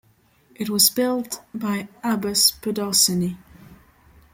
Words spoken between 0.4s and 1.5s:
It was built